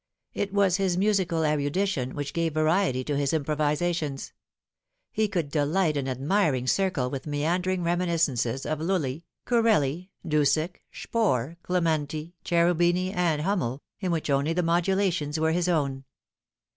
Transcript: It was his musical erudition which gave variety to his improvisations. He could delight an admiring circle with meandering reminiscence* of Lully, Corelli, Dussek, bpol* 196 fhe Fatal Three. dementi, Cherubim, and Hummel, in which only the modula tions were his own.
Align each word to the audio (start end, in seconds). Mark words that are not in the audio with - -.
It 0.33 0.51
was 0.51 0.77
his 0.77 0.97
musical 0.97 1.43
erudition 1.45 2.15
which 2.15 2.33
gave 2.33 2.55
variety 2.55 3.03
to 3.03 3.15
his 3.15 3.33
improvisations. 3.33 4.33
He 5.11 5.27
could 5.27 5.51
delight 5.51 5.95
an 5.95 6.07
admiring 6.07 6.65
circle 6.65 7.11
with 7.11 7.27
meandering 7.27 7.83
reminiscence* 7.83 8.65
of 8.65 8.79
Lully, 8.81 9.25
Corelli, 9.45 10.09
Dussek, 10.27 10.81
bpol* 10.91 11.05
196 11.05 11.05
fhe 11.05 11.11
Fatal 11.11 11.55
Three. 11.67 11.75
dementi, 11.75 12.33
Cherubim, 12.43 13.13
and 13.15 13.41
Hummel, 13.43 13.83
in 13.99 14.11
which 14.11 14.31
only 14.31 14.53
the 14.53 14.63
modula 14.63 15.13
tions 15.13 15.39
were 15.39 15.51
his 15.51 15.69
own. 15.69 16.03